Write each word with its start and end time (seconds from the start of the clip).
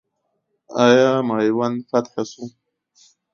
آیا 0.85 1.11
میوند 1.27 1.77
فتح 1.89 2.15
سو؟ 2.31 2.43